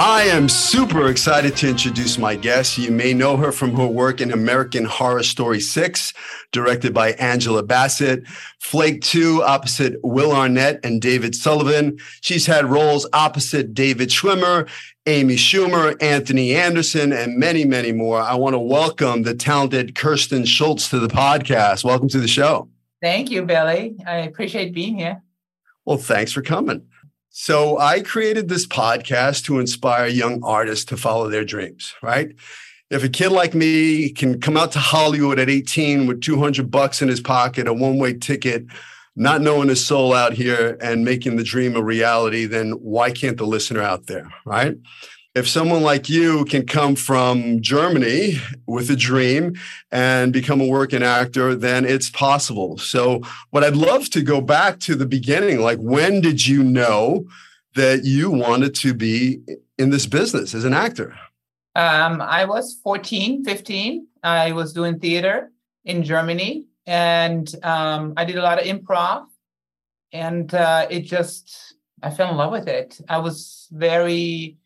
[0.00, 2.78] I am super excited to introduce my guest.
[2.78, 6.14] You may know her from her work in American Horror Story 6,
[6.52, 8.24] directed by Angela Bassett,
[8.60, 11.98] Flaked 2, opposite Will Arnett and David Sullivan.
[12.20, 14.68] She's had roles opposite David Schwimmer,
[15.06, 18.20] Amy Schumer, Anthony Anderson, and many, many more.
[18.20, 21.82] I want to welcome the talented Kirsten Schultz to the podcast.
[21.82, 22.68] Welcome to the show.
[23.02, 23.96] Thank you, Billy.
[24.06, 25.22] I appreciate being here.
[25.84, 26.86] Well, thanks for coming.
[27.40, 32.34] So I created this podcast to inspire young artists to follow their dreams, right?
[32.90, 37.00] If a kid like me can come out to Hollywood at 18 with 200 bucks
[37.00, 38.66] in his pocket, a one-way ticket,
[39.14, 43.36] not knowing his soul out here and making the dream a reality, then why can't
[43.36, 44.76] the listener out there, right?
[45.38, 48.34] If someone like you can come from Germany
[48.66, 49.54] with a dream
[49.92, 52.76] and become a working actor, then it's possible.
[52.76, 57.26] So, what I'd love to go back to the beginning like, when did you know
[57.76, 59.40] that you wanted to be
[59.78, 61.16] in this business as an actor?
[61.76, 64.06] Um, I was 14, 15.
[64.24, 65.52] I was doing theater
[65.84, 69.26] in Germany and um, I did a lot of improv.
[70.12, 72.98] And uh, it just, I fell in love with it.
[73.08, 74.56] I was very,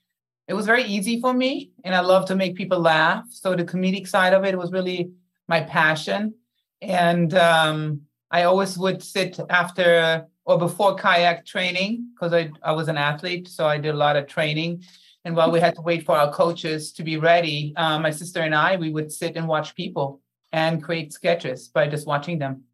[0.49, 3.25] it was very easy for me and i love to make people laugh.
[3.31, 5.11] So the comedic side of it was really
[5.49, 6.35] my passion.
[6.81, 12.89] And um, i always would sit after or before kayak training because I, I was
[12.89, 14.83] an athlete so i did a lot of training.
[15.25, 18.41] And while we had to wait for our coaches to be ready um, my sister
[18.41, 20.21] and i we would sit and watch people
[20.53, 22.65] and create sketches by just watching them.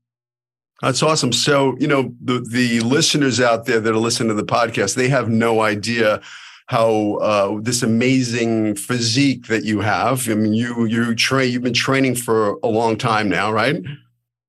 [0.83, 1.33] That's awesome.
[1.33, 5.09] So, you know, the the listeners out there that are listening to the podcast, they
[5.09, 6.21] have no idea
[6.69, 10.29] how uh, this amazing physique that you have.
[10.29, 11.51] I mean, you you train.
[11.53, 13.83] You've been training for a long time now, right?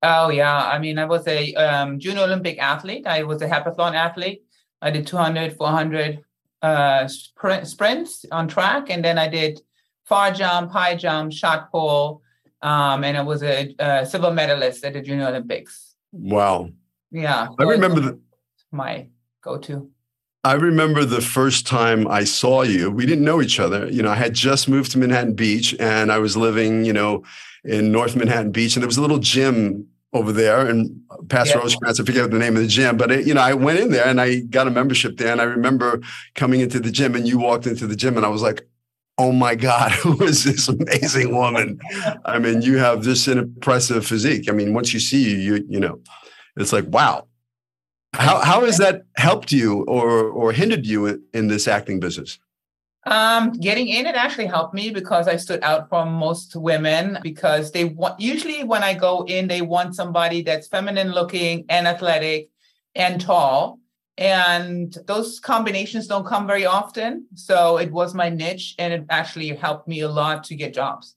[0.02, 0.68] Oh yeah.
[0.68, 3.06] I mean, I was a um, junior Olympic athlete.
[3.06, 4.42] I was a heptathlon athlete.
[4.82, 6.24] I did 200, 400
[6.62, 9.60] uh, sprint, sprints on track, and then I did
[10.04, 12.20] far jump, high jump, shot put,
[12.62, 15.94] um, and I was a, a, silver medalist at the Junior Olympics.
[16.12, 16.70] Wow.
[17.10, 17.48] Yeah.
[17.58, 18.20] I remember the,
[18.70, 19.08] my
[19.42, 19.90] go-to.
[20.42, 22.90] I remember the first time I saw you.
[22.90, 23.88] We didn't know each other.
[23.90, 27.24] You know, I had just moved to Manhattan Beach and I was living, you know,
[27.62, 28.74] in North Manhattan Beach.
[28.74, 30.98] And there was a little gym over there and
[31.28, 31.58] past yeah.
[31.58, 33.90] Rosecrans, I forget the name of the gym, but it, you know, I went in
[33.90, 35.30] there and I got a membership there.
[35.30, 36.00] And I remember
[36.34, 38.66] coming into the gym and you walked into the gym and I was like,
[39.18, 41.78] oh my God, who is this amazing woman?
[42.24, 44.48] I mean, you have this an impressive physique.
[44.48, 46.00] I mean, once you see you, you, you know,
[46.56, 47.26] it's like, wow,
[48.14, 52.38] how how has that helped you or or hindered you in, this acting business?
[53.06, 57.72] Um, getting in it actually helped me because I stood out from most women because
[57.72, 62.50] they want usually when I go in, they want somebody that's feminine looking and athletic
[62.94, 63.78] and tall.
[64.18, 67.26] And those combinations don't come very often.
[67.34, 71.16] So it was my niche and it actually helped me a lot to get jobs.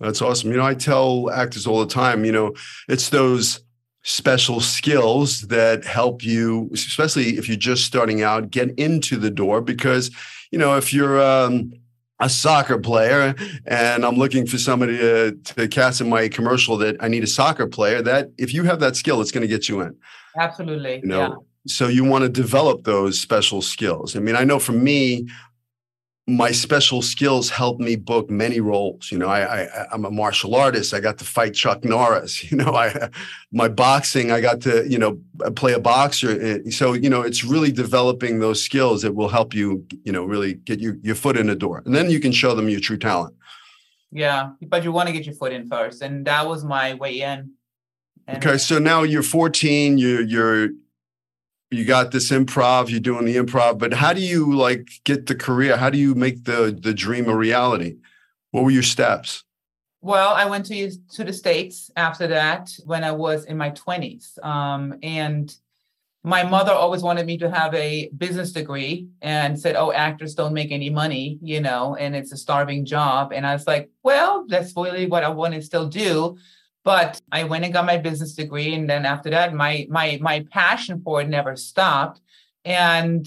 [0.00, 0.50] That's awesome.
[0.50, 2.54] You know, I tell actors all the time, you know,
[2.88, 3.60] it's those
[4.04, 9.60] special skills that help you, especially if you're just starting out, get into the door.
[9.60, 10.10] Because,
[10.50, 11.72] you know, if you're um,
[12.20, 13.34] a soccer player
[13.66, 17.26] and I'm looking for somebody to, to cast in my commercial that I need a
[17.26, 19.96] soccer player, that if you have that skill, it's going to get you in.
[20.38, 20.96] Absolutely.
[20.96, 21.34] You know, yeah.
[21.66, 24.16] so you want to develop those special skills.
[24.16, 25.26] I mean, I know for me,
[26.26, 29.12] my special skills helped me book many roles.
[29.12, 30.94] You know, I, I am a martial artist.
[30.94, 32.42] I got to fight Chuck Norris.
[32.54, 33.10] You know, I
[33.52, 34.30] my boxing.
[34.30, 35.18] I got to you know
[35.56, 36.40] play a boxer.
[36.40, 39.84] Eh, so you know, it's really developing those skills that will help you.
[40.04, 42.54] You know, really get you your foot in the door, and then you can show
[42.54, 43.34] them your true talent.
[44.12, 47.20] Yeah, but you want to get your foot in first, and that was my way
[47.20, 47.50] in.
[48.28, 49.98] And okay, so now you're 14.
[49.98, 50.68] You're you're
[51.74, 55.34] you got this improv you're doing the improv but how do you like get the
[55.34, 57.96] career how do you make the the dream a reality
[58.52, 59.44] what were your steps
[60.00, 64.38] Well, I went to to the states after that when I was in my twenties,
[64.42, 65.46] um, and
[66.22, 70.52] my mother always wanted me to have a business degree and said, "Oh, actors don't
[70.52, 74.44] make any money, you know, and it's a starving job." And I was like, "Well,
[74.46, 76.36] that's really what I want to still do."
[76.84, 80.46] But I went and got my business degree, and then after that, my my my
[80.50, 82.20] passion for it never stopped.
[82.64, 83.26] And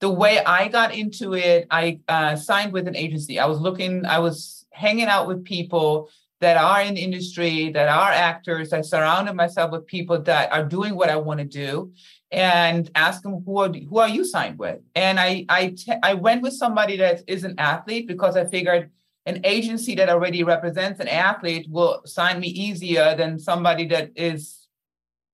[0.00, 3.38] the way I got into it, I uh, signed with an agency.
[3.38, 6.08] I was looking, I was hanging out with people
[6.40, 8.72] that are in the industry, that are actors.
[8.72, 11.92] I surrounded myself with people that are doing what I want to do,
[12.30, 14.78] and ask them who are who are you signed with.
[14.94, 18.90] And I I I went with somebody that is an athlete because I figured
[19.28, 24.66] an agency that already represents an athlete will sign me easier than somebody that is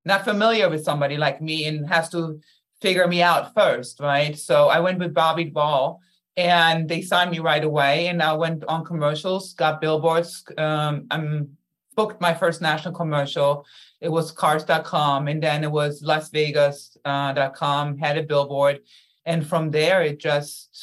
[0.04, 2.40] not familiar with somebody like me and has to
[2.82, 4.36] figure me out first, right?
[4.36, 6.00] So I went with Bobby Ball
[6.36, 8.08] and they signed me right away.
[8.08, 10.44] And I went on commercials, got billboards.
[10.58, 11.56] Um, I'm
[11.94, 13.64] booked my first national commercial.
[14.00, 18.80] It was cars.com and then it was Las Vegas.com, uh, had a billboard.
[19.24, 20.73] And from there, it just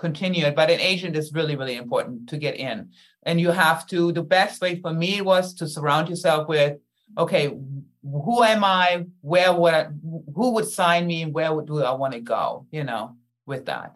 [0.00, 0.54] continued.
[0.56, 2.90] But an agent is really, really important to get in.
[3.22, 6.78] And you have to, the best way for me was to surround yourself with,
[7.18, 7.54] okay,
[8.02, 9.04] who am I?
[9.20, 9.88] Where would I,
[10.34, 11.26] who would sign me?
[11.26, 12.66] Where would, do I want to go?
[12.72, 13.16] You know,
[13.46, 13.94] with that.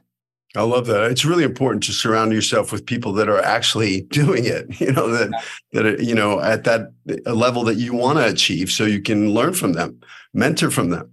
[0.56, 1.10] I love that.
[1.10, 4.80] It's really important to surround yourself with people that are actually doing it.
[4.80, 5.42] You know that
[5.72, 6.92] that are, you know at that
[7.26, 10.00] level that you want to achieve, so you can learn from them,
[10.32, 11.10] mentor from them.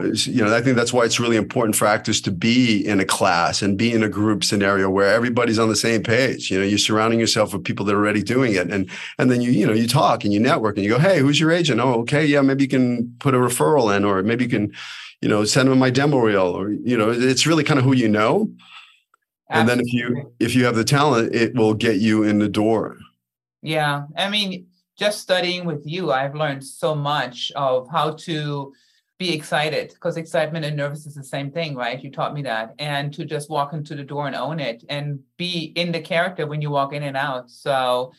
[0.00, 3.04] You know, I think that's why it's really important for actors to be in a
[3.04, 6.50] class and be in a group scenario where everybody's on the same page.
[6.50, 9.40] You know, you're surrounding yourself with people that are already doing it, and and then
[9.40, 11.80] you you know you talk and you network and you go, hey, who's your agent?
[11.80, 14.72] Oh, okay, yeah, maybe you can put a referral in, or maybe you can
[15.20, 17.94] you know send them my demo reel or you know it's really kind of who
[17.94, 18.50] you know
[19.50, 19.60] Absolutely.
[19.60, 22.48] and then if you if you have the talent it will get you in the
[22.48, 22.96] door
[23.62, 24.66] yeah i mean
[24.96, 28.72] just studying with you i've learned so much of how to
[29.18, 32.72] be excited because excitement and nervous is the same thing right you taught me that
[32.78, 36.46] and to just walk into the door and own it and be in the character
[36.46, 38.12] when you walk in and out so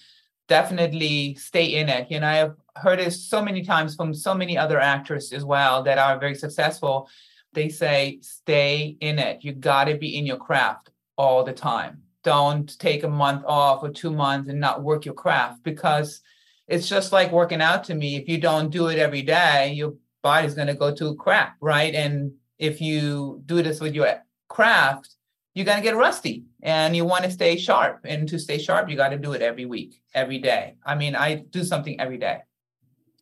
[0.50, 4.58] definitely stay in it you know i've heard this so many times from so many
[4.58, 7.10] other actors as well that are very successful.
[7.54, 9.44] They say, stay in it.
[9.44, 12.04] You got to be in your craft all the time.
[12.24, 16.22] Don't take a month off or two months and not work your craft because
[16.68, 18.16] it's just like working out to me.
[18.16, 21.94] If you don't do it every day, your body's going to go to crap, right?
[21.94, 25.16] And if you do this with your craft,
[25.54, 28.02] you're going to get rusty and you want to stay sharp.
[28.04, 30.76] And to stay sharp, you got to do it every week, every day.
[30.86, 32.40] I mean, I do something every day.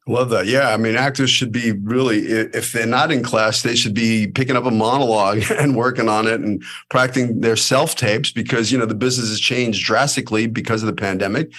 [0.08, 0.48] Love that.
[0.48, 0.70] Yeah.
[0.70, 4.56] I mean, actors should be really, if they're not in class, they should be picking
[4.56, 8.86] up a monologue and working on it and practicing their self tapes because, you know,
[8.86, 11.52] the business has changed drastically because of the pandemic.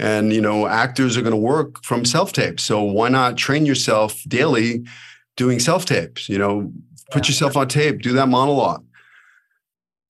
[0.00, 2.62] And, you know, actors are going to work from self tapes.
[2.62, 4.86] So why not train yourself daily
[5.36, 6.26] doing self tapes?
[6.26, 6.72] You know,
[7.10, 8.82] put yourself on tape, do that monologue.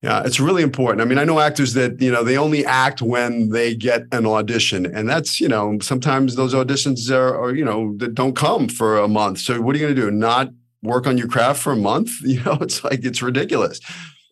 [0.01, 1.03] Yeah, it's really important.
[1.03, 4.27] I mean, I know actors that, you know, they only act when they get an
[4.27, 4.87] audition.
[4.87, 8.97] And that's, you know, sometimes those auditions are, are you know, that don't come for
[8.97, 9.41] a month.
[9.41, 10.11] So what are you going to do?
[10.11, 10.51] Not
[10.83, 12.13] work on your craft for a month?
[12.23, 13.81] You know, it's like, it's ridiculous.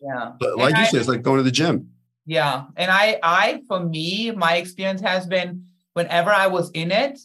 [0.01, 0.31] Yeah.
[0.39, 1.91] But like and you I, said, it's like going to the gym.
[2.25, 2.65] Yeah.
[2.75, 7.19] And I, I, for me, my experience has been whenever I was in it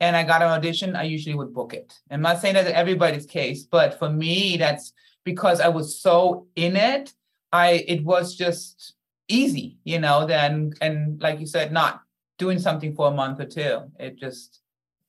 [0.00, 1.94] and I got an audition, I usually would book it.
[2.10, 4.92] I'm not saying that everybody's case, but for me, that's
[5.24, 7.12] because I was so in it
[7.52, 8.94] I it was just
[9.28, 12.00] easy, you know, then and like you said, not
[12.38, 13.82] doing something for a month or two.
[14.00, 14.60] It just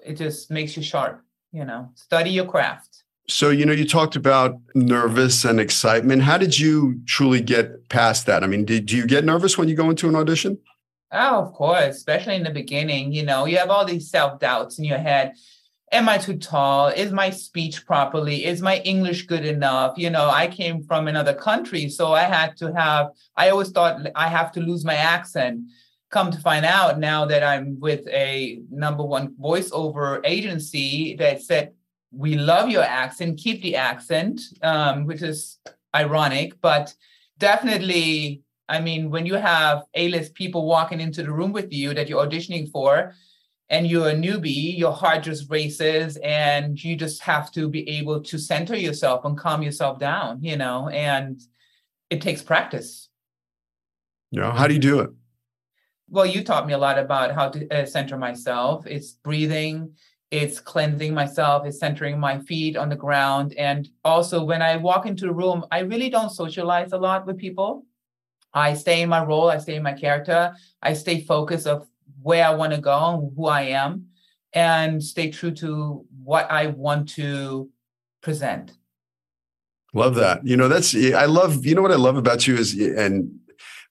[0.05, 1.89] it just makes you sharp, you know.
[1.95, 3.03] Study your craft.
[3.27, 6.23] So, you know, you talked about nervous and excitement.
[6.23, 8.43] How did you truly get past that?
[8.43, 10.57] I mean, did do you get nervous when you go into an audition?
[11.11, 13.13] Oh, of course, especially in the beginning.
[13.13, 15.33] You know, you have all these self doubts in your head
[15.93, 16.87] am I too tall?
[16.87, 18.45] Is my speech properly?
[18.45, 19.93] Is my English good enough?
[19.95, 24.07] You know, I came from another country, so I had to have, I always thought
[24.15, 25.61] I have to lose my accent.
[26.09, 31.73] Come to find out now that I'm with a number one voiceover agency that said,
[32.15, 35.57] we love your accent, keep the accent, um, which is
[35.95, 36.93] ironic, but
[37.37, 41.93] definitely, I mean, when you have A list people walking into the room with you
[41.93, 43.13] that you're auditioning for,
[43.69, 48.21] and you're a newbie, your heart just races and you just have to be able
[48.21, 51.41] to center yourself and calm yourself down, you know, and
[52.11, 53.09] it takes practice.
[54.31, 54.55] Yeah.
[54.55, 55.09] How do you do it?
[56.09, 58.85] Well, you taught me a lot about how to uh, center myself.
[58.85, 59.95] It's breathing,
[60.33, 63.53] it's cleansing myself, it's centering my feet on the ground.
[63.53, 67.37] And also, when I walk into a room, I really don't socialize a lot with
[67.37, 67.85] people.
[68.51, 71.87] I stay in my role, I stay in my character, I stay focused of
[72.23, 74.07] where I want to go and who I am
[74.53, 77.69] and stay true to what I want to
[78.21, 78.71] present.
[79.93, 80.45] Love that.
[80.47, 83.39] You know, that's I love, you know what I love about you is and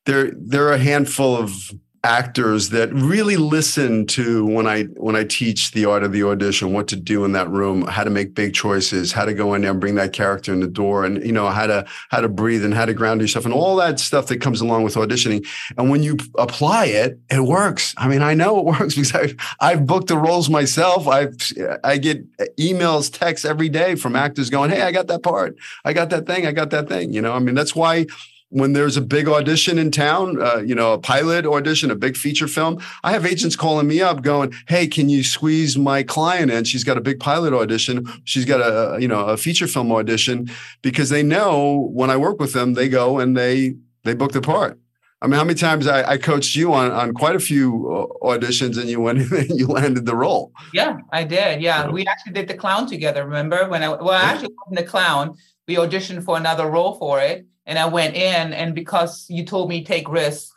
[0.07, 1.71] there there are a handful of
[2.05, 6.73] actors that really listen to when I when I teach the art of the audition,
[6.73, 9.63] what to do in that room, how to make big choices, how to go in
[9.63, 12.29] there and bring that character in the door, and you know how to how to
[12.29, 15.47] breathe and how to ground yourself, and all that stuff that comes along with auditioning.
[15.79, 17.95] And when you apply it, it works.
[17.97, 21.07] I mean, I know it works because I've I've booked the roles myself.
[21.07, 21.37] I've
[21.85, 22.25] I get
[22.57, 25.57] emails, texts every day from actors going, "Hey, I got that part.
[25.85, 26.47] I got that thing.
[26.47, 28.07] I got that thing." You know, I mean, that's why
[28.53, 32.19] when there's a big audition in town, uh, you know, a pilot audition, a big
[32.19, 36.51] feature film, I have agents calling me up going, "Hey, can you squeeze my client
[36.51, 36.65] in?
[36.65, 38.07] She's got a big pilot audition.
[38.25, 40.51] She's got a you know a feature film audition
[40.83, 44.43] because they know when I work with them, they go and they they book the
[44.43, 44.79] part."
[45.23, 48.27] I mean, how many times I, I coached you on on quite a few uh,
[48.27, 50.53] auditions, and you went and you landed the role.
[50.75, 51.63] Yeah, I did.
[51.63, 53.25] Yeah, we actually did the clown together.
[53.25, 55.37] Remember when I well, I actually wasn't the clown.
[55.67, 59.69] We auditioned for another role for it and I went in, and because you told
[59.69, 60.53] me take risks,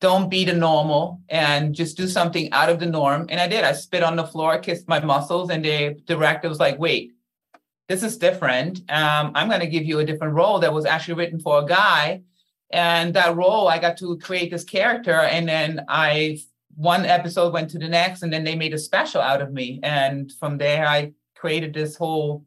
[0.00, 3.26] don't be the normal and just do something out of the norm.
[3.30, 3.64] And I did.
[3.64, 7.12] I spit on the floor, kissed my muscles, and the director was like, wait,
[7.88, 8.80] this is different.
[8.90, 11.66] Um, I'm going to give you a different role that was actually written for a
[11.66, 12.22] guy.
[12.70, 15.12] And that role, I got to create this character.
[15.12, 16.40] And then I,
[16.74, 19.80] one episode went to the next, and then they made a special out of me.
[19.82, 22.44] And from there, I created this whole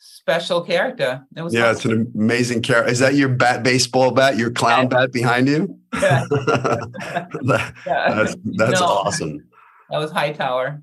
[0.00, 1.24] special character.
[1.36, 1.76] It was yeah, awesome.
[1.76, 2.90] it's an amazing character.
[2.90, 4.88] Is that your bat baseball bat, your clown yeah.
[4.88, 5.78] bat behind you?
[5.94, 6.24] Yeah.
[6.30, 8.14] that, yeah.
[8.14, 9.46] That's that's no, awesome.
[9.90, 10.82] That was Hightower.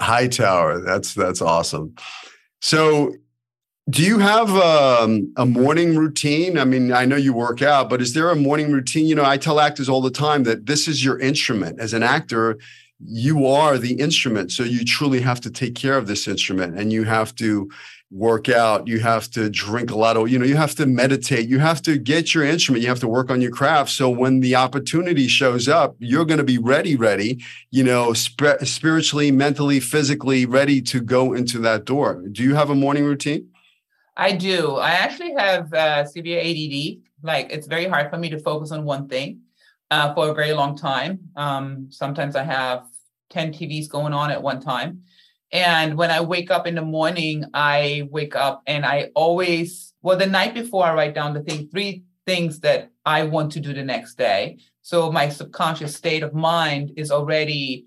[0.00, 0.80] Hightower.
[0.80, 1.94] That's that's awesome.
[2.60, 3.14] So
[3.88, 6.58] do you have um, a morning routine?
[6.58, 9.06] I mean, I know you work out, but is there a morning routine?
[9.06, 11.78] You know, I tell actors all the time that this is your instrument.
[11.78, 12.58] As an actor,
[12.98, 14.50] you are the instrument.
[14.50, 17.70] So you truly have to take care of this instrument and you have to
[18.10, 21.48] work out you have to drink a lot of you know you have to meditate
[21.48, 23.90] you have to get your instrument you have to work on your craft.
[23.90, 28.62] So when the opportunity shows up you're going to be ready ready you know sp-
[28.62, 32.22] spiritually mentally physically ready to go into that door.
[32.30, 33.48] Do you have a morning routine?
[34.16, 34.76] I do.
[34.76, 38.84] I actually have uh, severe ADD like it's very hard for me to focus on
[38.84, 39.40] one thing
[39.90, 41.18] uh, for a very long time.
[41.34, 42.84] Um, sometimes i have
[43.30, 45.02] 10 tvs going on at one time
[45.52, 50.16] and when I wake up in the morning, I wake up and I always, well,
[50.16, 53.72] the night before I write down the thing, three things that I want to do
[53.72, 54.58] the next day.
[54.82, 57.86] So my subconscious state of mind is already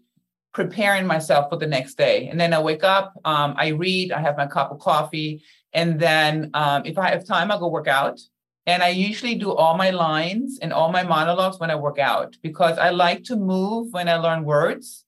[0.54, 2.28] preparing myself for the next day.
[2.28, 5.44] And then I wake up, um, I read, I have my cup of coffee.
[5.74, 8.20] And then um, if I have time, I'll go work out.
[8.66, 12.38] And I usually do all my lines and all my monologues when I work out
[12.42, 15.06] because I like to move when I learn words.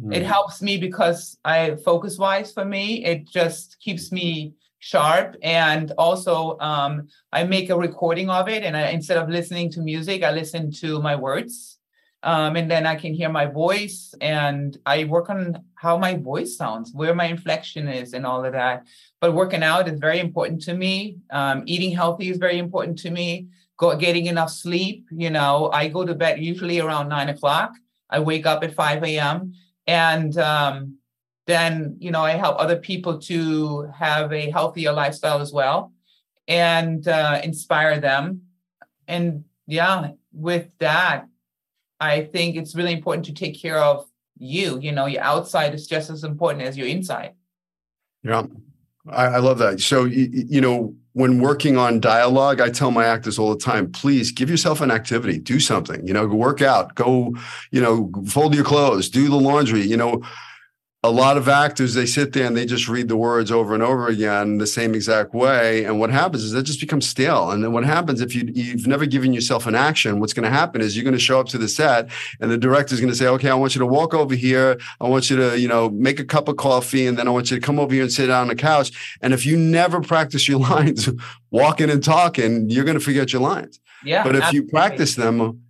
[0.00, 0.14] Mm.
[0.14, 5.36] It helps me because I focus wise for me, it just keeps me sharp.
[5.42, 8.64] And also, um, I make a recording of it.
[8.64, 11.78] And I, instead of listening to music, I listen to my words.
[12.22, 16.56] Um, and then I can hear my voice and I work on how my voice
[16.56, 18.86] sounds, where my inflection is, and all of that.
[19.20, 21.18] But working out is very important to me.
[21.30, 23.48] Um, eating healthy is very important to me.
[23.76, 25.06] Go, getting enough sleep.
[25.10, 27.72] You know, I go to bed usually around nine o'clock.
[28.08, 29.52] I wake up at 5 a.m
[29.86, 30.98] and um,
[31.46, 35.92] then you know i help other people to have a healthier lifestyle as well
[36.46, 38.42] and uh, inspire them.
[39.08, 41.26] And yeah with that
[42.00, 44.78] i think it's really important to take care of you.
[44.80, 47.32] You know your outside is just as important as your inside.
[48.22, 48.44] Yeah.
[49.08, 49.80] I, I love that.
[49.80, 53.90] So you, you know when working on dialogue, I tell my actors all the time,
[53.90, 57.34] please give yourself an activity, do something, you know, go work out, go,
[57.70, 60.22] you know, fold your clothes, do the laundry, you know,
[61.04, 63.82] a lot of actors they sit there and they just read the words over and
[63.82, 67.50] over again the same exact way and what happens is that just becomes stale.
[67.50, 70.50] And then what happens if you you've never given yourself an action what's going to
[70.50, 72.08] happen is you're going to show up to the set
[72.40, 74.78] and the director's going to say okay i want you to walk over here.
[74.98, 77.50] I want you to you know make a cup of coffee and then i want
[77.50, 79.18] you to come over here and sit down on the couch.
[79.20, 81.10] And if you never practice your lines
[81.50, 83.78] walking and talking you're going to forget your lines.
[84.06, 84.66] Yeah but if absolutely.
[84.66, 85.60] you practice them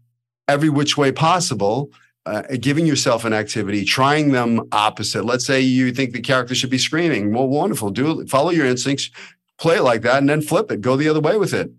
[0.47, 1.91] every which way possible
[2.27, 5.25] uh, giving yourself an activity, trying them opposite.
[5.25, 7.33] Let's say you think the character should be screaming.
[7.33, 7.91] Well, wonderful.
[7.91, 8.27] Do.
[8.27, 9.11] Follow your instincts.
[9.59, 10.81] Play it like that, and then flip it.
[10.81, 11.71] Go the other way with it.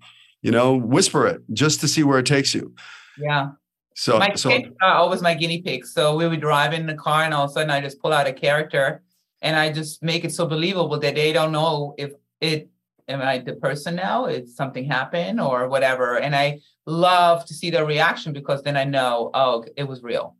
[0.41, 2.73] You know, whisper it just to see where it takes you.
[3.17, 3.51] Yeah.
[3.95, 5.93] So my so, kids are always my guinea pigs.
[5.93, 8.13] So we would drive in the car, and all of a sudden I just pull
[8.13, 9.01] out a character,
[9.41, 12.69] and I just make it so believable that they don't know if it
[13.07, 14.25] am I the person now?
[14.25, 16.17] If something happened or whatever.
[16.17, 20.35] And I love to see their reaction because then I know, oh, it was real.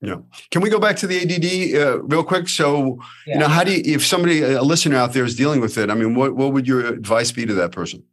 [0.00, 0.16] Yeah.
[0.50, 2.48] Can we go back to the ADD uh, real quick?
[2.48, 3.34] So, yeah.
[3.34, 5.90] you know, how do you, if somebody, a listener out there is dealing with it,
[5.90, 8.04] I mean, what, what would your advice be to that person?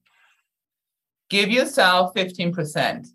[1.29, 3.07] Give yourself 15%.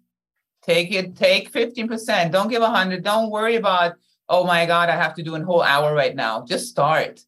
[0.63, 2.31] Take it, take 15%.
[2.31, 3.03] Don't give a hundred.
[3.03, 3.95] Don't worry about,
[4.29, 6.45] oh my God, I have to do a whole hour right now.
[6.45, 7.21] Just start.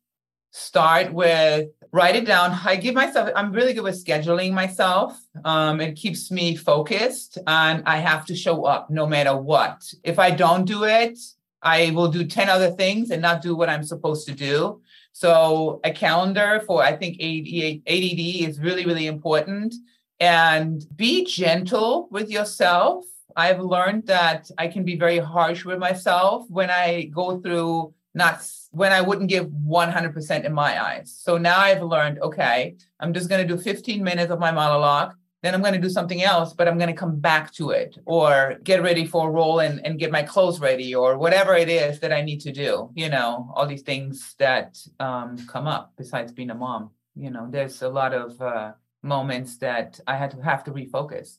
[0.50, 2.58] Start with write it down.
[2.64, 5.20] I give myself, I'm really good with scheduling myself.
[5.44, 9.82] Um, it keeps me focused and I have to show up no matter what.
[10.04, 11.18] If I don't do it,
[11.62, 14.80] I will do 10 other things and not do what I'm supposed to do.
[15.12, 19.74] So a calendar for I think ADD is really, really important.
[20.20, 23.04] And be gentle with yourself.
[23.36, 28.42] I've learned that I can be very harsh with myself when I go through not
[28.70, 31.16] when I wouldn't give 100% in my eyes.
[31.18, 35.14] So now I've learned, okay, I'm just going to do 15 minutes of my monologue.
[35.42, 37.96] Then I'm going to do something else, but I'm going to come back to it
[38.04, 41.68] or get ready for a role and, and get my clothes ready or whatever it
[41.70, 42.90] is that I need to do.
[42.94, 46.90] You know, all these things that um, come up besides being a mom.
[47.16, 48.72] You know, there's a lot of uh,
[49.02, 51.38] moments that I had to have to refocus.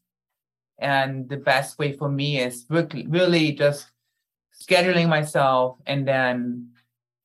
[0.79, 3.87] And the best way for me is really, really just
[4.59, 6.71] scheduling myself and then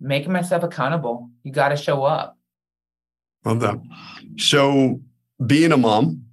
[0.01, 1.31] making myself accountable.
[1.43, 2.37] You got to show up.
[3.45, 3.77] Love that.
[4.39, 5.01] So,
[5.45, 6.25] being a mom,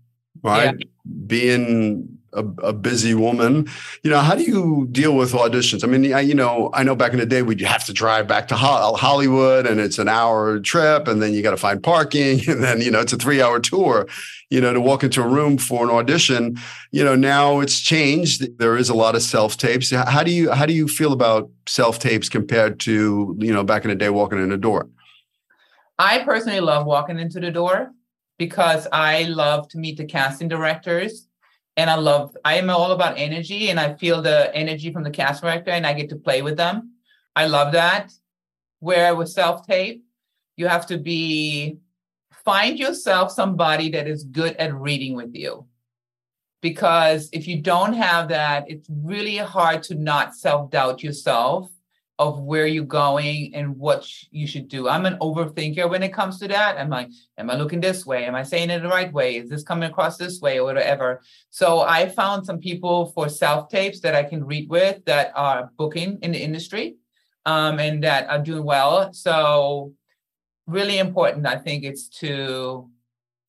[0.41, 0.75] right?
[0.77, 0.86] Yeah.
[1.27, 3.70] Being a, a, busy woman,
[4.04, 5.84] you know, how do you deal with auditions?
[5.84, 8.28] I mean, I, you know, I know back in the day we'd have to drive
[8.28, 12.42] back to Hollywood and it's an hour trip and then you got to find parking
[12.50, 14.08] and then, you know, it's a three hour tour
[14.54, 16.60] you know, to walk into a room for an audition.
[16.92, 18.60] You know, now it's changed.
[18.60, 19.90] There is a lot of self tapes.
[19.90, 23.84] How do you how do you feel about self tapes compared to you know back
[23.84, 24.90] in the day walking in the door?
[25.98, 27.94] I personally love walking into the door
[28.38, 31.28] because I love to meet the casting directors
[31.75, 35.12] and I love I am all about energy and I feel the energy from the
[35.12, 36.94] cast director and I get to play with them.
[37.36, 38.12] I love that.
[38.79, 40.03] Where with self tape,
[40.55, 41.79] you have to be
[42.46, 45.66] find yourself somebody that is good at reading with you.
[46.62, 51.72] Because if you don't have that, it's really hard to not self doubt yourself
[52.20, 54.88] of where you're going and what you should do.
[54.88, 56.78] I'm an overthinker when it comes to that.
[56.78, 58.26] I'm like, am I looking this way?
[58.26, 59.38] Am I saying it the right way?
[59.38, 61.22] Is this coming across this way or whatever?
[61.50, 65.72] So I found some people for self tapes that I can read with that are
[65.78, 66.98] booking in the industry
[67.46, 69.12] um, and that are doing well.
[69.12, 69.94] So
[70.68, 72.90] really important i think it's to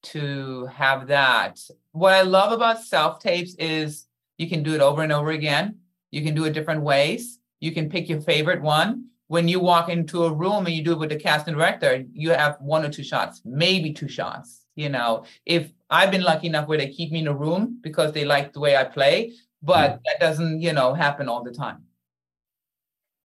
[0.02, 1.58] to have that
[1.92, 5.78] what i love about self tapes is you can do it over and over again
[6.10, 9.88] you can do it different ways you can pick your favorite one when you walk
[9.88, 12.90] into a room and you do it with the casting director you have one or
[12.90, 17.10] two shots maybe two shots you know if i've been lucky enough where they keep
[17.10, 20.02] me in a room because they like the way i play but mm-hmm.
[20.04, 21.82] that doesn't you know happen all the time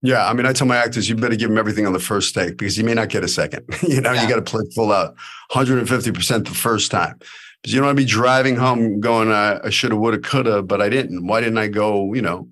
[0.02, 2.34] yeah, I mean, I tell my actors, you better give them everything on the first
[2.34, 3.66] take because you may not get a second.
[3.82, 4.22] you know, yeah.
[4.22, 5.14] you got to play full out,
[5.52, 7.18] 150% the first time.
[7.18, 10.22] Because you don't want to be driving home going, I, I should have, would have,
[10.22, 11.26] could have, but I didn't.
[11.26, 12.48] Why didn't I go, you know,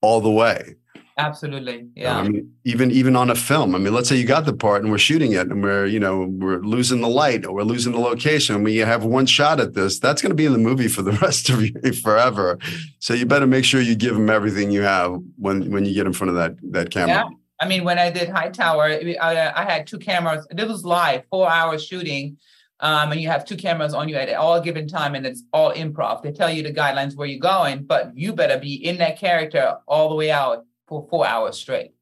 [0.00, 0.76] all the way?
[1.18, 1.88] Absolutely.
[1.96, 2.16] Yeah.
[2.16, 3.74] I mean, even even on a film.
[3.74, 5.98] I mean, let's say you got the part and we're shooting it and we're, you
[5.98, 8.62] know, we're losing the light or we're losing the location.
[8.62, 9.98] We have one shot at this.
[9.98, 12.56] That's going to be in the movie for the rest of you forever.
[13.00, 16.06] So you better make sure you give them everything you have when when you get
[16.06, 17.28] in front of that that camera.
[17.28, 17.28] Yeah.
[17.60, 20.46] I mean, when I did Hightower, I, I had two cameras.
[20.48, 22.38] It was live, four hours shooting.
[22.80, 25.72] Um, and you have two cameras on you at all given time, and it's all
[25.72, 26.22] improv.
[26.22, 29.78] They tell you the guidelines where you're going, but you better be in that character
[29.88, 31.92] all the way out for four hours straight.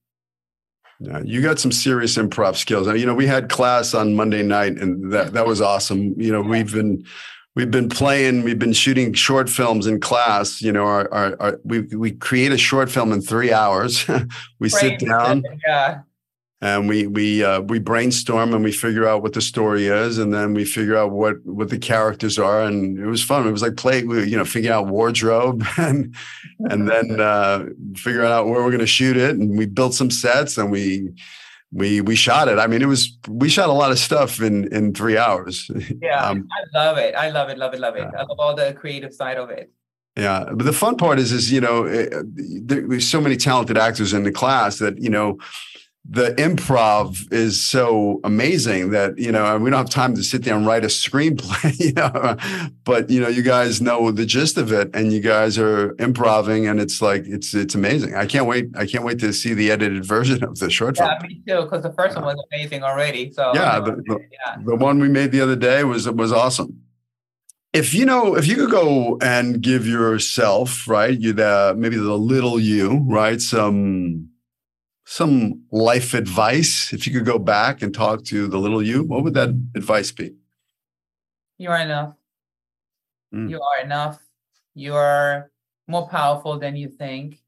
[0.99, 2.87] Yeah, you got some serious improv skills.
[2.89, 6.19] You know, we had class on Monday night, and that that was awesome.
[6.19, 7.05] You know, we've been
[7.55, 10.63] we've been playing, we've been shooting short films in class.
[10.63, 14.07] You know, our, our, our we we create a short film in three hours.
[14.59, 16.01] we sit down, yeah
[16.63, 20.33] and we we uh, we brainstorm and we figure out what the story is, and
[20.33, 23.47] then we figure out what what the characters are, and it was fun.
[23.47, 26.15] It was like play, you know, figuring out wardrobe and
[26.71, 30.11] and then uh, figuring out where we're going to shoot it, and we built some
[30.11, 31.11] sets and we
[31.73, 32.59] we we shot it.
[32.59, 35.71] I mean, it was we shot a lot of stuff in in three hours.
[36.01, 37.15] Yeah, um, I love it.
[37.15, 37.59] I love it.
[37.59, 37.81] Love it.
[37.81, 38.07] Love it.
[38.17, 39.71] I love all the creative side of it.
[40.17, 42.23] Yeah, but the fun part is, is you know, it, eh,
[42.65, 45.39] there's so many talented actors in the class that you know
[46.09, 50.55] the improv is so amazing that you know we don't have time to sit there
[50.55, 52.37] and write a screenplay you know
[52.85, 56.69] but you know you guys know the gist of it and you guys are improving
[56.69, 58.15] and it's like it's it's amazing.
[58.15, 61.11] I can't wait i can't wait to see the edited version of the short film.
[61.11, 63.53] Yeah me too because the first one was amazing already so.
[63.55, 64.57] Yeah the, the, yeah.
[64.65, 66.83] the one we made the other day was was awesome.
[67.73, 72.17] If you know if you could go and give yourself right you the maybe the
[72.17, 74.31] little you right some
[75.07, 79.23] some life advice, if you could go back and talk to the little you, what
[79.23, 80.35] would that advice be?
[81.59, 82.15] You are enough.
[83.33, 83.49] Mm.
[83.49, 84.19] You are enough.
[84.75, 85.53] You are
[85.87, 87.41] more powerful than you think.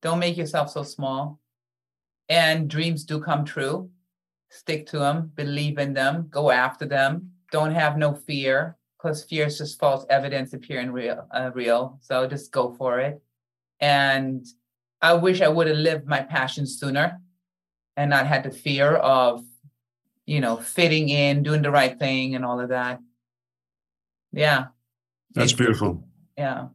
[0.00, 1.40] Don't make yourself so small.
[2.28, 3.90] And dreams do come true.
[4.50, 7.32] Stick to them, believe in them, go after them.
[7.50, 11.26] Don't have no fear because fear is just false evidence appearing real.
[11.34, 11.98] Uh, real.
[12.00, 13.20] So just go for it.
[13.80, 14.46] And
[15.02, 17.20] I wish I would have lived my passion sooner
[17.96, 19.44] and not had the fear of,
[20.24, 23.00] you know, fitting in, doing the right thing and all of that.
[24.32, 24.66] Yeah.
[25.34, 26.04] That's beautiful.
[26.38, 26.68] Yeah.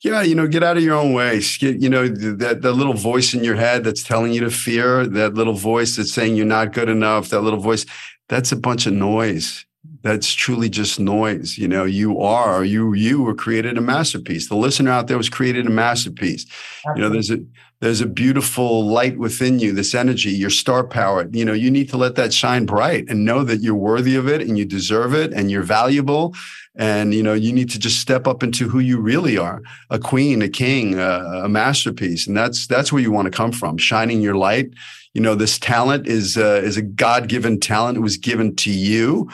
[0.00, 1.40] Yeah, you know, get out of your own way.
[1.58, 5.06] Get, you know, that that little voice in your head that's telling you to fear,
[5.06, 7.86] that little voice that's saying you're not good enough, that little voice,
[8.28, 9.64] that's a bunch of noise
[10.02, 14.48] that's truly just noise you know you are you you were created a masterpiece.
[14.48, 16.46] The listener out there was created a masterpiece.
[16.86, 17.02] Absolutely.
[17.02, 17.38] you know there's a
[17.80, 21.26] there's a beautiful light within you this energy your star power.
[21.32, 24.28] You know you need to let that shine bright and know that you're worthy of
[24.28, 26.34] it and you deserve it and you're valuable.
[26.76, 29.98] And you know you need to just step up into who you really are a
[29.98, 32.26] queen a king a, a masterpiece.
[32.26, 34.70] And that's that's where you want to come from shining your light.
[35.14, 37.96] You know this talent is uh, is a god-given talent.
[37.96, 39.28] It was given to you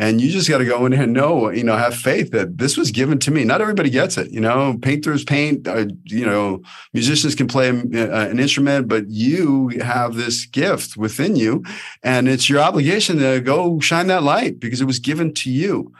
[0.00, 2.78] and you just got to go in and know you know have faith that this
[2.78, 3.44] was given to me.
[3.44, 4.78] Not everybody gets it you know?
[4.80, 6.62] Painters paint uh, you know
[6.94, 11.62] musicians can play uh, an instrument but you have this gift within you
[12.02, 15.92] and it's your obligation to go shine that light because it was given to you.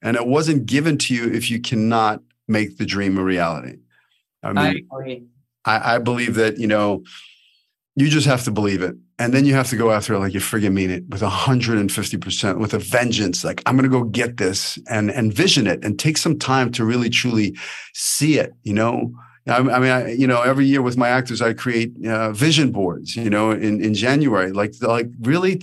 [0.00, 3.78] And it wasn't given to you if you cannot make the dream a reality.
[4.44, 5.22] I mean I,
[5.64, 7.02] I, I believe that you know
[8.00, 8.94] you just have to believe it.
[9.18, 12.58] And then you have to go after it like you friggin' mean it with 150%,
[12.58, 13.44] with a vengeance.
[13.44, 17.10] Like, I'm to go get this and envision it and take some time to really,
[17.10, 17.56] truly
[17.94, 19.12] see it, you know?
[19.48, 23.16] I, mean, I, you know, every year with my actors, I create uh, vision boards,
[23.16, 25.62] you know, in, in January, like, like really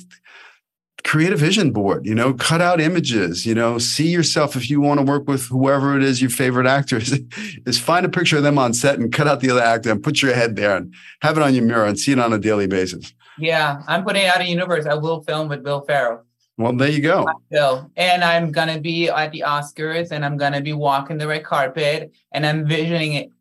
[1.05, 4.81] create a vision board you know cut out images you know see yourself if you
[4.81, 7.21] want to work with whoever it is your favorite actor is
[7.67, 10.03] is find a picture of them on set and cut out the other actor and
[10.03, 10.91] put your head there and
[11.21, 13.13] have it on your mirror and see it on a daily basis.
[13.37, 14.87] Yeah i'm putting out a universe.
[14.87, 16.24] I will film with Will Ferrell
[16.57, 17.25] well, there you go.
[17.51, 21.43] So, and I'm gonna be at the Oscars, and I'm gonna be walking the red
[21.43, 23.31] carpet, and I'm envisioning it.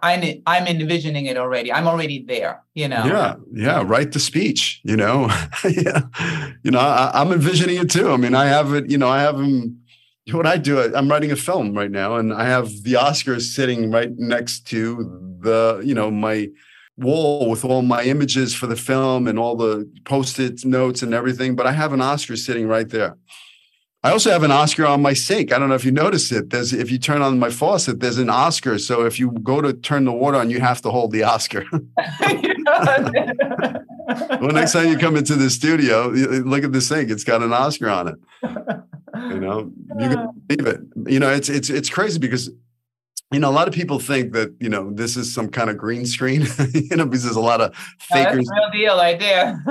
[0.00, 1.72] I'm I'm envisioning it already.
[1.72, 2.62] I'm already there.
[2.74, 3.04] You know.
[3.04, 3.82] Yeah, yeah.
[3.86, 4.80] Write the speech.
[4.82, 5.28] You know,
[5.64, 6.02] yeah.
[6.64, 8.10] You know, I, am envisioning it too.
[8.10, 8.90] I mean, I have it.
[8.90, 9.80] You know, I have them.
[10.32, 10.94] What I do, it.
[10.96, 15.36] I'm writing a film right now, and I have the Oscars sitting right next to
[15.40, 16.48] the, you know, my
[16.96, 21.56] wall with all my images for the film and all the post-it notes and everything,
[21.56, 23.16] but I have an Oscar sitting right there.
[24.04, 25.50] I also have an Oscar on my sink.
[25.50, 26.50] I don't know if you notice it.
[26.50, 28.78] There's if you turn on my faucet, there's an Oscar.
[28.78, 31.64] So if you go to turn the water on, you have to hold the Oscar.
[34.42, 37.10] well, next time you come into the studio, look at the sink.
[37.10, 38.16] It's got an Oscar on it.
[39.30, 40.80] You know, you can believe it.
[41.10, 42.50] You know, it's it's it's crazy because
[43.34, 45.76] you know, a lot of people think that you know this is some kind of
[45.76, 46.42] green screen,
[46.74, 48.48] you know, because there's a lot of fakers.
[48.50, 49.62] real deal, right there.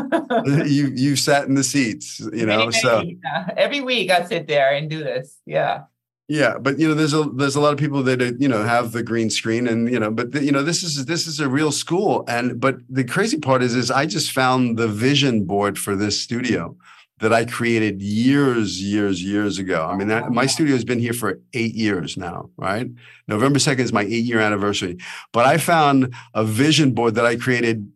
[0.67, 2.59] you you sat in the seats, you know.
[2.59, 3.49] Many, so yeah.
[3.57, 5.39] every week I sit there and do this.
[5.45, 5.83] Yeah.
[6.29, 8.63] Yeah, but you know, there's a there's a lot of people that uh, you know
[8.63, 11.41] have the green screen, and you know, but the, you know, this is this is
[11.41, 15.43] a real school, and but the crazy part is, is I just found the vision
[15.43, 16.77] board for this studio
[17.19, 19.87] that I created years, years, years ago.
[19.89, 22.87] I mean, that, my studio has been here for eight years now, right?
[23.27, 24.97] November 2nd is my eight year anniversary.
[25.31, 27.91] But I found a vision board that I created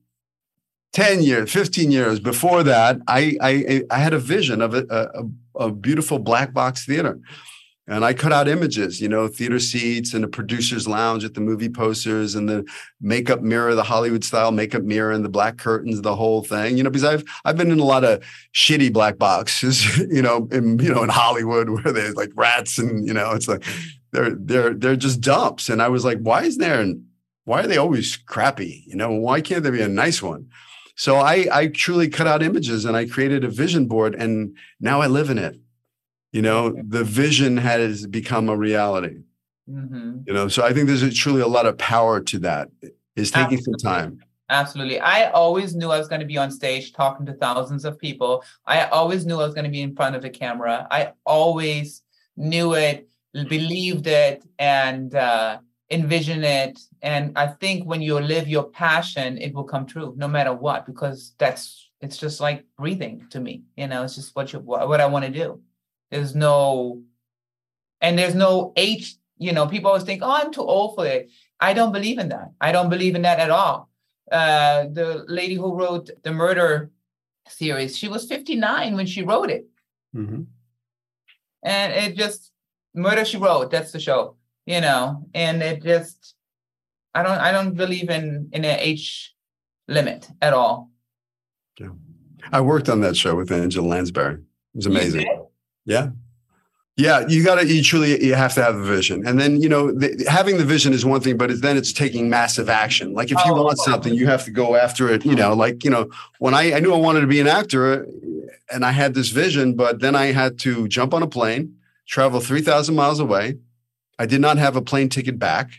[0.93, 2.99] 10 years, 15 years before that.
[3.07, 7.19] I, I, I had a vision of a, a, a beautiful black box theater
[7.89, 11.39] and I cut out images, you know, theater seats and the producer's lounge at the
[11.39, 12.65] movie posters and the
[12.99, 16.83] makeup mirror, the Hollywood style makeup mirror and the black curtains, the whole thing, you
[16.83, 18.21] know, because I've I've been in a lot of
[18.53, 23.07] shitty black boxes, you know, in you know in Hollywood where there's like rats and
[23.07, 23.63] you know it's like
[24.11, 26.85] they're they're they're just dumps, and I was like, why is there
[27.45, 28.83] why are they always crappy?
[28.85, 30.49] You know, why can't there be a nice one?
[30.97, 34.99] So I I truly cut out images and I created a vision board, and now
[34.99, 35.57] I live in it
[36.37, 36.61] you know
[36.95, 39.17] the vision has become a reality
[39.67, 40.19] mm-hmm.
[40.27, 42.69] you know so i think there's truly a lot of power to that
[43.15, 43.81] is taking Absolutely.
[43.81, 44.19] some time
[44.49, 44.99] Absolutely.
[45.01, 48.45] I always knew I was going to be on stage talking to thousands of people.
[48.65, 50.87] I always knew I was going to be in front of a camera.
[50.89, 52.01] I always
[52.37, 55.59] knew it, believed it, and uh,
[55.91, 56.79] envision it.
[57.01, 60.85] And I think when you live your passion, it will come true no matter what,
[60.85, 63.63] because that's it's just like breathing to me.
[63.75, 65.61] You know, it's just what you what I want to do.
[66.11, 67.01] There's no,
[68.01, 69.15] and there's no age.
[69.37, 72.29] You know, people always think, "Oh, I'm too old for it." I don't believe in
[72.29, 72.51] that.
[72.61, 73.89] I don't believe in that at all.
[74.31, 76.91] uh, the lady who wrote the murder
[77.47, 79.67] series, she was 59 when she wrote it.
[80.15, 80.43] Mm-hmm.
[81.63, 82.51] And it just
[82.93, 86.35] murder she wrote, that's the show, you know, and it just
[87.13, 89.33] I don't I don't believe in in an age
[89.87, 90.91] limit at all.
[91.79, 91.89] Yeah.
[92.51, 94.35] I worked on that show with Angela Lansbury.
[94.35, 95.25] It was amazing.
[95.87, 96.09] Yeah.
[96.97, 99.25] Yeah, you got to, you truly, you have to have a vision.
[99.25, 101.93] And then, you know, the, having the vision is one thing, but it's, then it's
[101.93, 103.13] taking massive action.
[103.13, 105.23] Like if you oh, want something, you have to go after it.
[105.23, 108.07] You know, like, you know, when I, I knew I wanted to be an actor
[108.71, 112.39] and I had this vision, but then I had to jump on a plane, travel
[112.39, 113.59] 3,000 miles away.
[114.17, 115.69] I did not have a plane ticket back.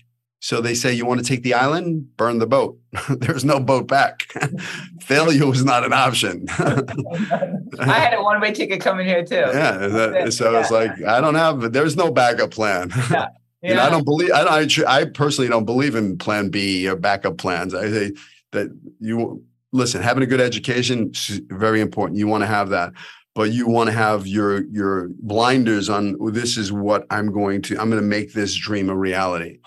[0.40, 2.78] So they say, you want to take the island, burn the boat.
[3.08, 4.26] There's no boat back.
[5.00, 6.46] Failure was not an option.
[7.80, 9.34] I had a one way ticket coming here too.
[9.34, 9.76] Yeah.
[9.88, 10.60] That, so yeah.
[10.60, 12.90] it's like, I don't have, but there's no backup plan.
[13.10, 13.28] Yeah.
[13.60, 13.70] Yeah.
[13.70, 16.94] You know, I don't believe, I, I, I personally don't believe in plan B or
[16.94, 17.74] backup plans.
[17.74, 18.12] I say
[18.52, 18.68] that
[19.00, 22.18] you listen, having a good education is very important.
[22.18, 22.92] You want to have that
[23.34, 27.78] but you want to have your your blinders on this is what i'm going to
[27.78, 29.60] i'm going to make this dream a reality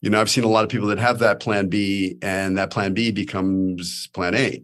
[0.00, 2.70] you know, I've seen a lot of people that have that plan B and that
[2.70, 4.62] plan B becomes plan A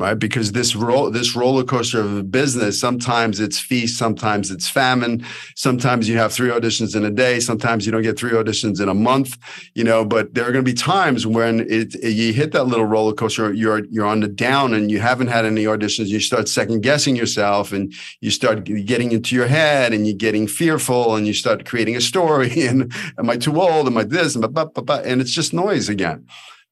[0.00, 0.18] right?
[0.18, 6.08] Because this roll this roller coaster of business, sometimes it's feast, sometimes it's famine, sometimes
[6.08, 8.94] you have three auditions in a day, sometimes you don't get three auditions in a
[8.94, 9.38] month,
[9.74, 10.04] you know.
[10.04, 13.12] But there are going to be times when it, it, you hit that little roller
[13.12, 16.06] coaster, you're you're on the down, and you haven't had any auditions.
[16.06, 20.46] You start second guessing yourself, and you start getting into your head, and you're getting
[20.46, 22.50] fearful, and you start creating a story.
[22.70, 23.86] And am I too old?
[23.86, 24.36] Am I this?
[24.36, 26.26] And, blah, blah, blah, and it's just noise again.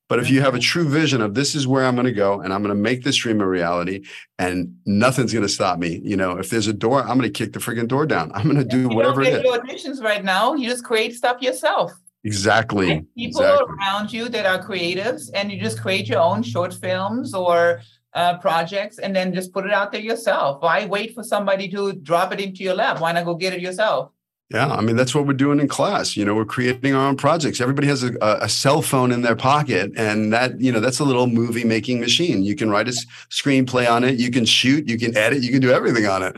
[0.08, 2.40] But if you have a true vision of this is where I'm going to go
[2.40, 4.06] and I'm going to make this dream a reality
[4.38, 7.30] and nothing's going to stop me, you know, if there's a door, I'm going to
[7.30, 8.32] kick the freaking door down.
[8.34, 9.22] I'm going to do whatever.
[9.22, 9.84] you whatever it is.
[9.84, 10.54] auditions right now.
[10.54, 11.92] You just create stuff yourself.
[12.24, 13.06] Exactly.
[13.16, 13.74] people exactly.
[13.78, 17.82] around you that are creatives and you just create your own short films or
[18.14, 20.62] uh, projects and then just put it out there yourself.
[20.62, 23.00] Why wait for somebody to drop it into your lap?
[23.00, 24.10] Why not go get it yourself?
[24.50, 26.16] Yeah, I mean that's what we're doing in class.
[26.16, 27.60] You know, we're creating our own projects.
[27.60, 31.04] Everybody has a, a, cell phone in their pocket, and that you know that's a
[31.04, 32.42] little movie making machine.
[32.42, 32.92] You can write a
[33.28, 34.18] screenplay on it.
[34.18, 34.88] You can shoot.
[34.88, 35.42] You can edit.
[35.42, 36.34] You can do everything on it.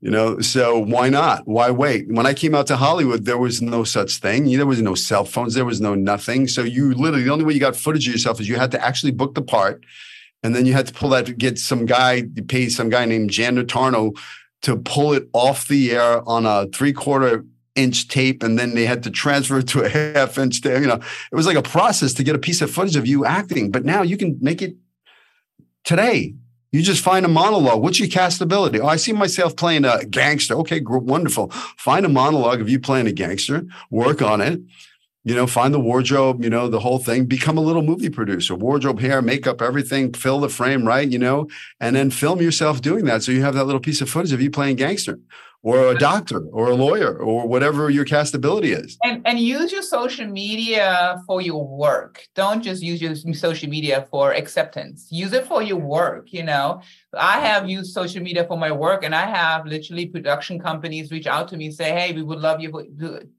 [0.00, 1.46] You know, so why not?
[1.46, 2.06] Why wait?
[2.08, 4.44] When I came out to Hollywood, there was no such thing.
[4.44, 5.52] There was no cell phones.
[5.52, 6.48] There was no nothing.
[6.48, 8.82] So you literally the only way you got footage of yourself is you had to
[8.82, 9.84] actually book the part,
[10.42, 13.56] and then you had to pull that get some guy, pay some guy named Jan
[13.56, 14.16] Notarno
[14.64, 18.86] to pull it off the air on a three quarter inch tape and then they
[18.86, 20.80] had to transfer it to a half inch tape.
[20.80, 21.00] You know,
[21.30, 23.70] it was like a process to get a piece of footage of you acting.
[23.70, 24.74] But now you can make it
[25.84, 26.34] today.
[26.72, 27.82] You just find a monologue.
[27.82, 28.80] What's your castability?
[28.80, 30.54] Oh, I see myself playing a gangster.
[30.54, 31.50] Okay, wonderful.
[31.50, 34.60] Find a monologue of you playing a gangster, work on it
[35.24, 38.54] you know, find the wardrobe, you know, the whole thing, become a little movie producer,
[38.54, 41.10] wardrobe, hair, makeup, everything, fill the frame, right?
[41.10, 41.48] You know,
[41.80, 43.22] and then film yourself doing that.
[43.22, 45.18] So you have that little piece of footage of you playing gangster
[45.64, 48.98] or a doctor or a lawyer or whatever your castability is.
[49.02, 52.28] And, and use your social media for your work.
[52.34, 55.08] Don't just use your social media for acceptance.
[55.10, 56.34] Use it for your work.
[56.34, 56.82] You know,
[57.16, 61.26] I have used social media for my work, and I have literally production companies reach
[61.26, 62.70] out to me and say, "Hey, we would love you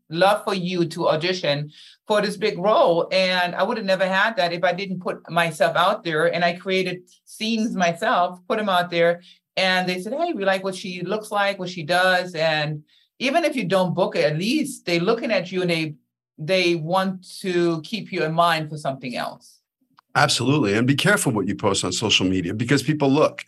[0.10, 1.72] love for you to audition
[2.08, 5.30] for this big role." And I would have never had that if I didn't put
[5.30, 9.22] myself out there and I created scenes myself, put them out there,
[9.58, 12.84] and they said, "Hey, we like what she looks like, what she does." And
[13.20, 15.96] even if you don't book it, at least they're looking at you and they
[16.38, 19.60] they want to keep you in mind for something else.
[20.15, 23.46] Absolutely, and be careful what you post on social media because people look.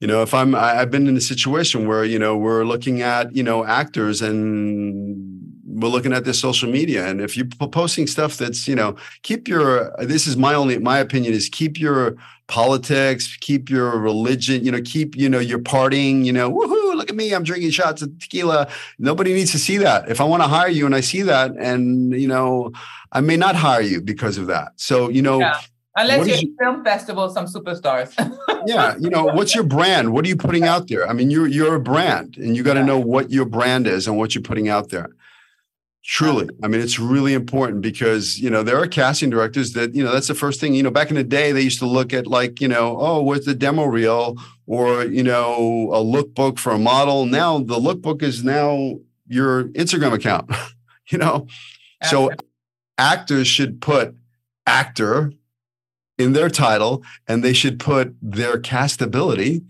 [0.00, 3.02] You know, if I'm, I, I've been in a situation where you know we're looking
[3.02, 8.06] at you know actors and we're looking at this social media and if you're posting
[8.06, 12.16] stuff that's you know keep your this is my only my opinion is keep your
[12.48, 17.10] politics keep your religion you know keep you know your partying you know woohoo look
[17.10, 20.40] at me i'm drinking shots of tequila nobody needs to see that if i want
[20.40, 22.70] to hire you and i see that and you know
[23.12, 25.58] i may not hire you because of that so you know yeah.
[25.98, 28.12] Unless you're you, film festival, some superstars.
[28.66, 30.12] yeah, you know, what's your brand?
[30.12, 31.08] What are you putting out there?
[31.08, 34.06] I mean, you're you're a brand, and you got to know what your brand is
[34.06, 35.08] and what you're putting out there.
[36.08, 36.48] Truly.
[36.62, 40.12] I mean, it's really important because, you know, there are casting directors that, you know,
[40.12, 42.28] that's the first thing, you know, back in the day, they used to look at
[42.28, 46.78] like, you know, oh, what's the demo reel or, you know, a lookbook for a
[46.78, 47.26] model.
[47.26, 50.48] Now the lookbook is now your Instagram account,
[51.08, 51.48] you know?
[52.04, 52.30] So
[52.96, 54.14] actors should put
[54.64, 55.32] actor
[56.18, 59.64] in their title and they should put their castability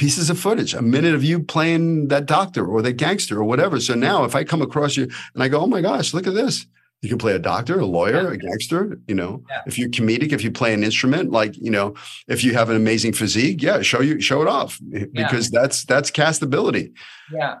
[0.00, 3.78] pieces of footage, a minute of you playing that doctor or that gangster or whatever.
[3.78, 5.02] So now if I come across you
[5.34, 6.64] and I go, oh my gosh, look at this.
[7.02, 8.32] You can play a doctor, a lawyer, yeah.
[8.32, 8.98] a gangster.
[9.06, 9.60] You know, yeah.
[9.66, 11.94] if you're comedic, if you play an instrument, like you know,
[12.28, 15.60] if you have an amazing physique, yeah, show you show it off eh, because yeah.
[15.60, 16.92] that's that's castability.
[17.32, 17.58] Yeah,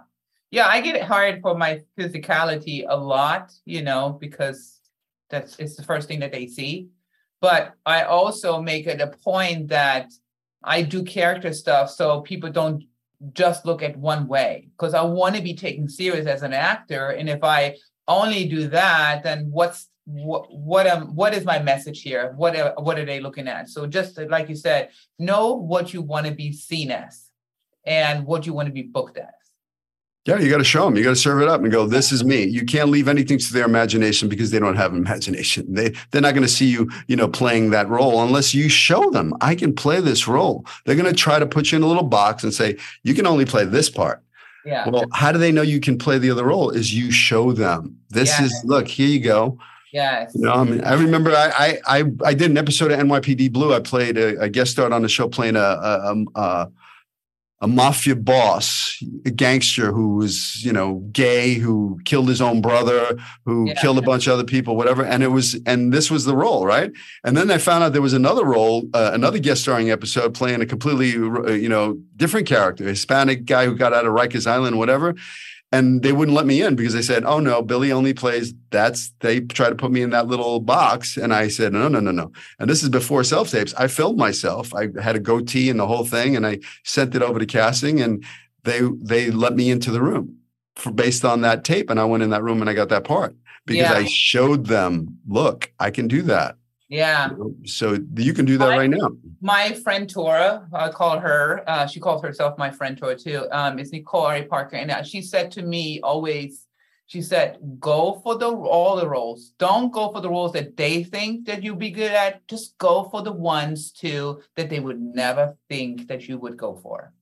[0.50, 4.78] yeah, I get hired for my physicality a lot, you know, because
[5.30, 6.88] that's it's the first thing that they see.
[7.40, 10.10] But I also make it a point that
[10.62, 12.84] I do character stuff so people don't
[13.32, 17.10] just look at one way because I want to be taken serious as an actor.
[17.10, 17.76] And if I
[18.08, 22.32] only do that, then what's what what um what is my message here?
[22.36, 23.68] What are, what are they looking at?
[23.68, 27.28] So just like you said, know what you want to be seen as
[27.84, 29.39] and what you want to be booked as.
[30.26, 30.96] Yeah, you got to show them.
[30.96, 32.44] You got to serve it up and go, this is me.
[32.44, 35.72] You can't leave anything to their imagination because they don't have imagination.
[35.72, 39.10] They they're not going to see you, you know, playing that role unless you show
[39.10, 40.66] them, I can play this role.
[40.84, 43.26] They're going to try to put you in a little box and say, you can
[43.26, 44.22] only play this part.
[44.66, 44.86] Yeah.
[44.90, 46.68] Well, how do they know you can play the other role?
[46.68, 47.98] Is you show them.
[48.10, 48.44] This yeah.
[48.44, 49.58] is look, here you go.
[49.90, 50.32] Yes.
[50.34, 53.74] You know, I mean, I remember I I I did an episode of NYPD Blue.
[53.74, 56.70] I played a, a guest star on the show playing a, a, a a
[57.68, 63.68] mafia boss, a gangster who was, you know, gay, who killed his own brother, who
[63.68, 63.80] yeah.
[63.80, 65.04] killed a bunch of other people, whatever.
[65.04, 66.90] And it was, and this was the role, right?
[67.22, 70.62] And then I found out there was another role, uh, another guest starring episode playing
[70.62, 74.78] a completely, uh, you know, different character, Hispanic guy who got out of Rikers Island,
[74.78, 75.14] whatever
[75.72, 79.12] and they wouldn't let me in because they said, "Oh no, Billy only plays." That's
[79.20, 82.10] they try to put me in that little box, and I said, "No, no, no,
[82.10, 83.74] no." And this is before self tapes.
[83.74, 84.74] I filmed myself.
[84.74, 88.00] I had a goatee and the whole thing, and I sent it over to casting,
[88.00, 88.24] and
[88.64, 90.38] they they let me into the room
[90.74, 93.04] for based on that tape, and I went in that room and I got that
[93.04, 93.94] part because yeah.
[93.94, 96.56] I showed them, "Look, I can do that."
[96.90, 97.30] Yeah.
[97.66, 99.10] So you can do that my, right now.
[99.40, 103.78] My friend Tora, I call her, uh, she calls herself my friend Tora too, um,
[103.78, 104.74] is Nicole Ari Parker.
[104.74, 106.66] And uh, she said to me always,
[107.06, 109.52] she said, go for the all the roles.
[109.58, 112.46] Don't go for the roles that they think that you'd be good at.
[112.48, 116.76] Just go for the ones too that they would never think that you would go
[116.76, 117.12] for.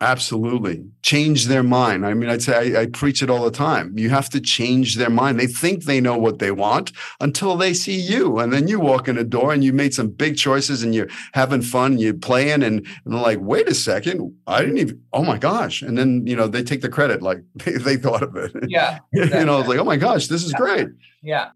[0.00, 0.84] Absolutely.
[1.02, 2.06] Change their mind.
[2.06, 3.98] I mean, I'd say I, I, preach it all the time.
[3.98, 5.40] You have to change their mind.
[5.40, 8.38] They think they know what they want until they see you.
[8.38, 11.08] And then you walk in the door and you made some big choices and you're
[11.32, 15.02] having fun, and you're playing, and, and they're like, wait a second, I didn't even,
[15.12, 15.82] oh my gosh.
[15.82, 18.52] And then, you know, they take the credit like they, they thought of it.
[18.68, 19.00] Yeah.
[19.12, 19.38] Exactly.
[19.40, 20.58] you know, it's like, oh my gosh, this is yeah.
[20.58, 20.88] great.
[21.22, 21.50] Yeah.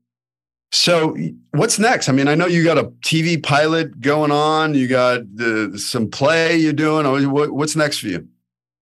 [0.75, 1.15] So,
[1.51, 2.09] what's next?
[2.09, 4.73] I mean, I know you got a TV pilot going on.
[4.73, 7.31] You got uh, some play you're doing.
[7.31, 8.27] What's next for you?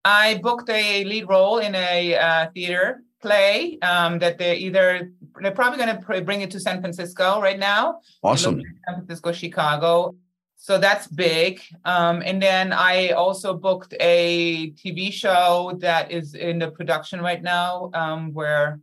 [0.05, 5.53] I booked a lead role in a uh, theater play um, that they're either they're
[5.53, 8.01] probably going to bring it to San Francisco right now.
[8.23, 8.61] Awesome.
[8.61, 10.15] San Francisco, Chicago.
[10.57, 11.63] So that's big.
[11.87, 17.43] Um, and then I also booked a TV show that is in the production right
[17.43, 18.81] now, um, where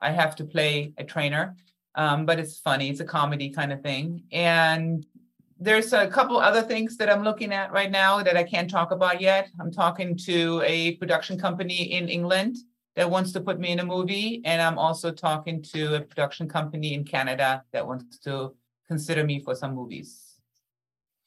[0.00, 1.54] I have to play a trainer.
[1.94, 2.90] Um, but it's funny.
[2.90, 4.24] It's a comedy kind of thing.
[4.32, 5.06] And
[5.58, 8.92] there's a couple other things that I'm looking at right now that I can't talk
[8.92, 9.48] about yet.
[9.60, 12.56] I'm talking to a production company in England
[12.94, 16.48] that wants to put me in a movie, and I'm also talking to a production
[16.48, 18.54] company in Canada that wants to
[18.86, 20.20] consider me for some movies.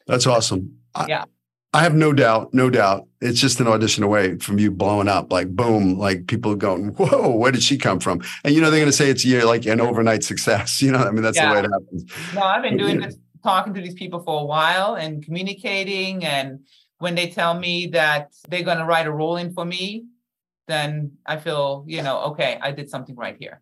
[0.07, 0.77] That's awesome.
[1.07, 1.25] Yeah.
[1.73, 3.07] I have no doubt, no doubt.
[3.21, 7.29] It's just an audition away from you blowing up, like boom, like people going, "Whoa,
[7.29, 9.65] where did she come from?" And you know they're going to say it's you like
[9.65, 10.81] an overnight success.
[10.81, 11.47] You know, I mean that's yeah.
[11.47, 12.35] the way it happens.
[12.35, 16.23] No, I've been doing this talking to these people for a while and communicating.
[16.23, 16.61] And
[16.99, 20.05] when they tell me that they're going to write a role in for me,
[20.67, 23.61] then I feel, you know, okay, I did something right here.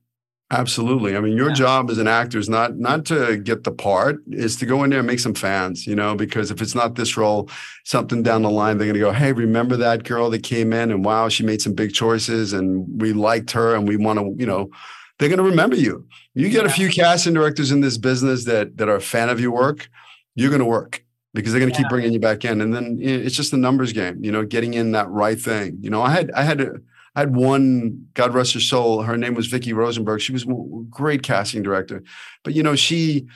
[0.51, 1.15] Absolutely.
[1.15, 1.55] I mean, your yeah.
[1.55, 4.89] job as an actor is not not to get the part, is to go in
[4.89, 7.51] there and make some fans, you know, because if it's not this role,
[7.85, 11.05] something down the line, they're gonna go, Hey, remember that girl that came in and
[11.05, 14.47] wow, she made some big choices and we liked her and we want to, you
[14.47, 14.71] know,
[15.19, 16.07] they're gonna remember you.
[16.33, 19.39] You get a few casting directors in this business that that are a fan of
[19.39, 19.89] your work,
[20.35, 21.03] you're going to work
[21.33, 21.83] because they're going to yeah.
[21.83, 24.23] keep bringing you back in, and then it's just a numbers game.
[24.23, 25.77] You know, getting in that right thing.
[25.81, 26.71] You know, I had I had a,
[27.15, 29.03] I had one, God rest her soul.
[29.03, 30.21] Her name was Vicky Rosenberg.
[30.21, 30.55] She was a
[30.89, 32.03] great casting director,
[32.43, 33.27] but you know she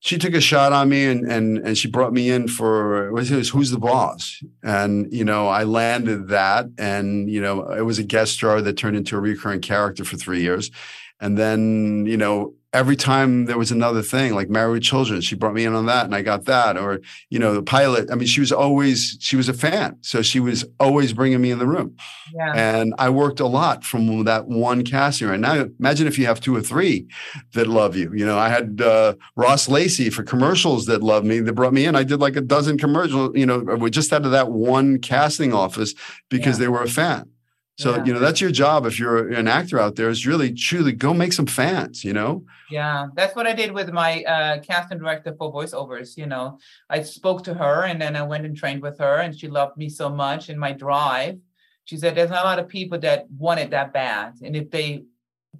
[0.00, 3.28] she took a shot on me and and and she brought me in for was
[3.28, 8.04] who's the boss and you know I landed that and you know it was a
[8.04, 10.70] guest star that turned into a recurring character for three years
[11.20, 15.34] and then, you know, every time there was another thing like married with children she
[15.34, 16.76] brought me in on that and i got that.
[16.76, 17.00] Or
[17.30, 19.96] you know the pilot i mean she was always she was a fan.
[20.02, 21.96] So she was always bringing me in the room.
[22.34, 22.52] Yeah.
[22.54, 26.40] and i worked a lot from that one casting right now imagine if you have
[26.40, 27.06] two or three
[27.54, 28.12] that love you.
[28.14, 31.86] You know i had uh, ross lacey for commercials that loved me that brought me
[31.86, 31.96] in.
[31.96, 35.54] I did like a dozen commercials you know we just out of that one casting
[35.54, 35.94] office
[36.28, 36.64] because yeah.
[36.64, 37.30] they were a fan
[37.78, 38.04] So, Yeah.
[38.04, 41.12] you know, that's your job if you're an actor out there is really truly go
[41.12, 42.42] make some fans, you know?
[42.70, 46.16] Yeah, that's what I did with my uh, casting director for voiceovers.
[46.16, 46.58] You know,
[46.88, 49.76] I spoke to her and then I went and trained with her, and she loved
[49.76, 51.38] me so much in my drive.
[51.84, 54.36] She said, There's not a lot of people that want it that bad.
[54.42, 55.04] And if they,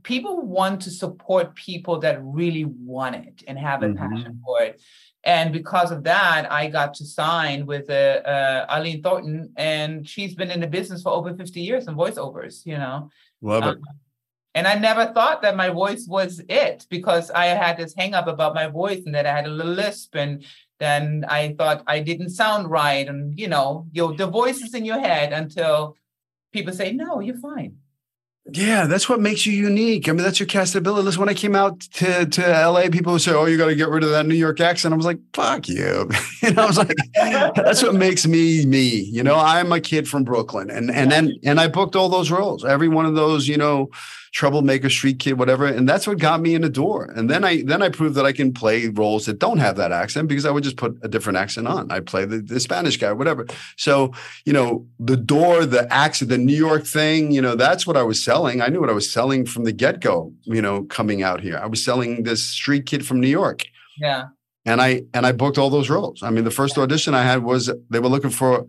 [0.02, 3.96] people want to support people that really want it and have a Mhm.
[3.98, 4.80] passion for it.
[5.26, 10.36] And because of that, I got to sign with uh, uh, Eileen Thornton, and she's
[10.36, 13.10] been in the business for over 50 years in voiceovers, you know.
[13.42, 13.68] Love it.
[13.70, 13.82] Um,
[14.54, 18.28] and I never thought that my voice was it because I had this hang up
[18.28, 20.46] about my voice and that I had a little lisp and
[20.78, 23.06] then I thought I didn't sound right.
[23.06, 25.96] And you know, your the voice is in your head until
[26.52, 27.76] people say, no, you're fine.
[28.52, 30.08] Yeah, that's what makes you unique.
[30.08, 31.02] I mean, that's your castability.
[31.02, 33.74] Listen, when I came out to, to LA, people would say, Oh, you got to
[33.74, 34.94] get rid of that New York accent.
[34.94, 36.08] I was like, fuck you.
[36.42, 39.00] you know, I was like, that's what makes me me.
[39.00, 40.70] You know, I'm a kid from Brooklyn.
[40.70, 43.90] And and then and I booked all those roles, every one of those, you know,
[44.36, 45.64] troublemaker, street kid, whatever.
[45.64, 47.10] And that's what got me in the door.
[47.16, 49.92] And then I then I proved that I can play roles that don't have that
[49.92, 51.90] accent because I would just put a different accent on.
[51.90, 53.46] I play the, the Spanish guy, whatever.
[53.78, 54.12] So,
[54.44, 58.02] you know, the door, the accent, the New York thing, you know, that's what I
[58.02, 58.60] was selling.
[58.60, 61.56] I knew what I was selling from the get-go, you know, coming out here.
[61.56, 63.64] I was selling this street kid from New York.
[63.96, 64.24] Yeah.
[64.66, 66.22] And I and I booked all those roles.
[66.22, 68.66] I mean, the first audition I had was they were looking for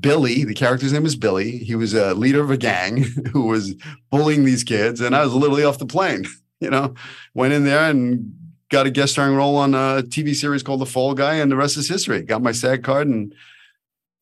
[0.00, 0.44] Billy.
[0.44, 1.58] The character's name is Billy.
[1.58, 3.02] He was a leader of a gang
[3.32, 3.74] who was
[4.10, 6.24] bullying these kids, and I was literally off the plane.
[6.62, 6.94] You know,
[7.32, 8.34] went in there and
[8.68, 11.56] got a guest starring role on a TV series called The Fall Guy, and the
[11.56, 12.20] rest is history.
[12.20, 13.34] Got my SAG card, and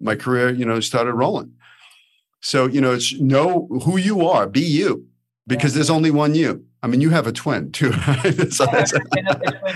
[0.01, 1.53] my career, you know, started rolling.
[2.41, 5.09] So you know, it's know who you are, be you,
[5.49, 6.65] because there's only one you.
[6.83, 8.53] I mean, you have a twin too, right?
[8.53, 8.93] So that's-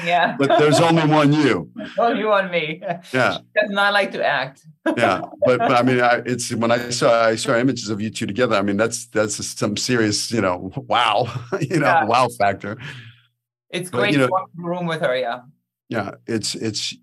[0.04, 0.36] yeah.
[0.38, 1.70] but there's only one you.
[1.98, 2.80] Oh, you on me.
[3.12, 3.32] Yeah.
[3.38, 4.64] She does not like to act.
[4.96, 8.10] yeah but, but i mean I, it's when i saw i saw images of you
[8.10, 11.28] two together i mean that's that's some serious you know wow
[11.60, 12.04] you know Yeah.
[12.04, 12.76] wow factor
[13.70, 15.14] It's But, great you know- to walk in the room with her.
[15.16, 15.42] Yeah.
[15.88, 16.96] yeah it's it's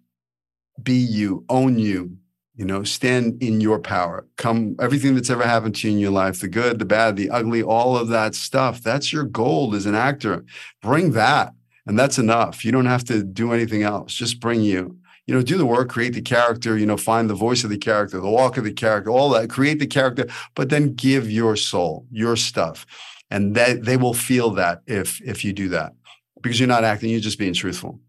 [0.83, 2.17] be you own you
[2.59, 4.27] you know stand in your power.
[4.35, 7.29] Come everything that's ever happened to you in your life the good the bad the
[7.29, 10.43] ugly all of that stuff that's your gold as an actor.
[10.81, 11.53] Bring that
[11.87, 12.65] and that's enough.
[12.65, 14.13] You don't have to do anything else.
[14.13, 14.97] Just bring you.
[15.25, 17.77] You know do the work create the character you know find the voice of the
[17.77, 19.49] character the walk of the character all that.
[19.49, 22.85] Create the character but then give your soul your stuff.
[23.31, 25.93] And that they will feel that if if you do that.
[26.41, 28.01] Because you're not acting you're just being truthful.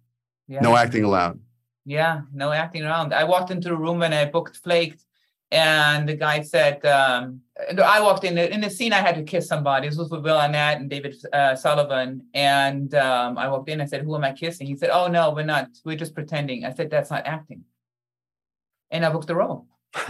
[0.48, 0.60] Yeah.
[0.60, 1.38] no acting allowed
[1.90, 3.12] Yeah, no acting around.
[3.12, 5.04] I walked into the room when I booked Flaked,
[5.50, 7.40] and the guy said, um,
[7.84, 8.92] I walked in in the scene.
[8.92, 9.88] I had to kiss somebody.
[9.88, 12.28] This was with Will Arnett and David uh, Sullivan.
[12.32, 13.80] And um, I walked in.
[13.80, 15.66] I said, "Who am I kissing?" He said, "Oh no, we're not.
[15.84, 17.64] We're just pretending." I said, "That's not acting."
[18.92, 19.66] And I booked the role.
[19.96, 20.06] it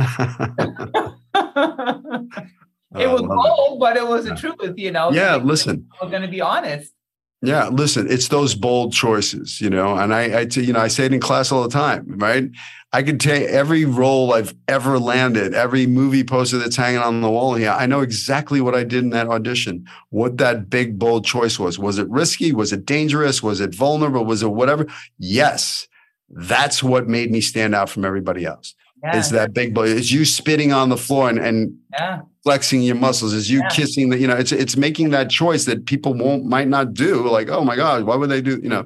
[3.09, 3.27] was I it.
[3.27, 4.75] bold, but it was the truth.
[4.77, 5.13] You know.
[5.13, 6.93] yeah listen I was going to be honest.
[7.43, 10.89] Yeah, listen, it's those bold choices, you know, and I, I, t- you know, I
[10.89, 12.51] say it in class all the time, right?
[12.93, 17.31] I can take every role I've ever landed, every movie poster that's hanging on the
[17.31, 17.71] wall here.
[17.71, 21.79] I know exactly what I did in that audition, what that big bold choice was.
[21.79, 22.53] Was it risky?
[22.53, 23.43] Was it dangerous?
[23.43, 24.27] Was it vulnerable?
[24.27, 24.87] Was it whatever?
[25.19, 25.89] Yes,
[26.29, 28.75] that's what made me stand out from everybody else.
[29.03, 29.17] Yeah.
[29.17, 29.85] Is that big boy.
[29.87, 32.21] Is you spitting on the floor and, and yeah.
[32.45, 33.69] flexing your muscles is you Yeah.
[33.69, 37.27] kissing the you know it's it's making that choice that people won't might not do
[37.29, 38.85] like oh my god why would they do you know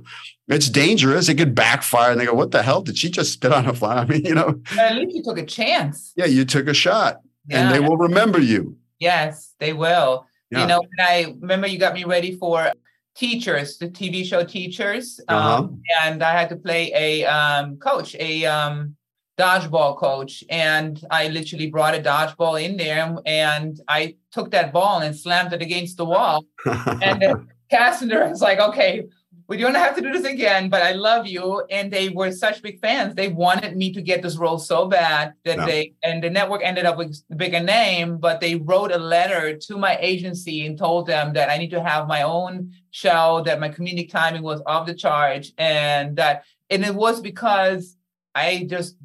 [0.49, 3.53] it's dangerous it could backfire and they go what the hell did she just spit
[3.53, 6.13] on a fly i mean you know At least you took a chance.
[6.17, 10.27] yeah you took a shot and they will remember you Yes, they will.
[10.51, 12.71] You know, and I remember you got me ready for
[13.17, 15.59] Teachers, the TV show Teachers, Uh-huh.
[15.59, 18.97] um, and I had to play a um, coach, a um,
[19.37, 25.01] dodgeball coach, and I literally brought a dodgeball in there, and I took that ball
[25.01, 29.05] and slammed it against the wall, and the caster was like, "Okay,
[29.49, 32.63] we don't have to do this again, but I love you." And they were such
[32.63, 35.67] big fans; they wanted me to get this role so bad that Yeah.
[35.67, 39.57] they and the network ended up with a bigger name, but they wrote a letter
[39.57, 43.59] to my agency and told them that I need to have my own show, that
[43.59, 47.97] my comedic timing was off the charge, and that and it was because
[48.37, 48.97] I just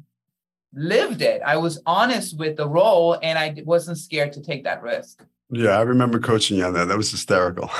[0.74, 1.42] lived it.
[1.44, 5.24] I was honest with the role, and I wasn't scared to take that risk.
[5.52, 7.66] yeah i remember coaching you on that that was hysterical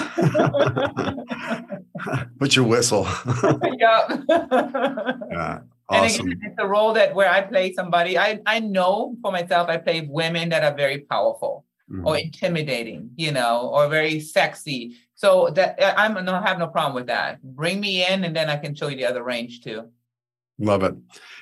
[2.41, 3.07] put your whistle
[3.79, 4.09] yeah.
[5.31, 5.59] yeah
[5.93, 8.19] And awesome again, it's a role that where I play somebody.
[8.19, 11.55] I I know for myself, I play women that are very powerful
[11.91, 12.07] Mhm.
[12.07, 14.81] or intimidating, you know, or very sexy.
[15.23, 15.71] So that
[16.03, 17.31] I'm no have no problem with that.
[17.43, 19.81] Bring me in, and then I can show you the other range too.
[20.71, 20.95] love it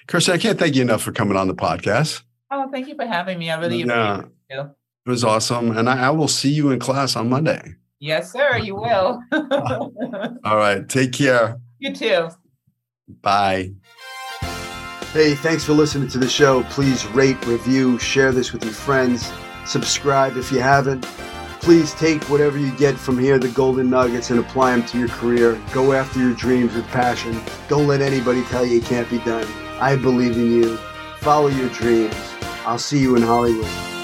[0.09, 3.04] kirsten i can't thank you enough for coming on the podcast Oh, thank you for
[3.04, 3.50] having me.
[3.50, 4.20] I really Yeah.
[4.20, 4.61] appreciate you.
[5.04, 5.76] It was awesome.
[5.76, 7.74] And I, I will see you in class on Monday.
[8.00, 9.22] Yes, sir, you will.
[10.44, 10.88] All right.
[10.88, 11.61] Take care.
[11.78, 12.28] You too.
[13.20, 13.72] Bye.
[15.12, 16.62] Hey, thanks for listening to the show.
[16.70, 19.30] Please rate, review, share this with your friends,
[19.66, 21.02] subscribe if you haven't.
[21.61, 25.09] Please take whatever you get from here, the golden nuggets, and apply them to your
[25.09, 25.61] career.
[25.74, 27.38] Go after your dreams with passion.
[27.68, 29.46] Don't let anybody tell you it can't be done.
[29.81, 30.76] I believe in you.
[31.18, 32.14] Follow your dreams.
[32.66, 33.97] I'll see you in Hollywood.